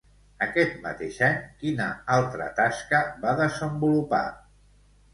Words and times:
Aquest 0.45 0.79
mateix 0.85 1.19
any, 1.27 1.37
quina 1.61 1.91
altra 2.15 2.49
tasca 2.63 3.05
va 3.27 3.39
desenvolupar? 3.45 4.27